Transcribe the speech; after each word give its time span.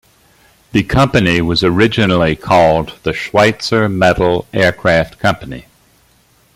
The 0.71 0.81
company 0.81 1.41
was 1.43 1.63
originally 1.63 2.35
called 2.35 2.97
the 3.03 3.11
Schweizer 3.13 3.87
Metal 3.87 4.47
Aircraft 4.51 5.19
Company. 5.19 5.67